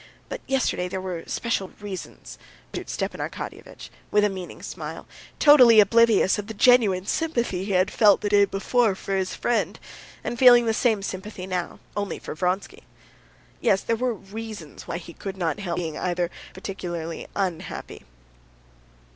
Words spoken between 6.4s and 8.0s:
the genuine sympathy he had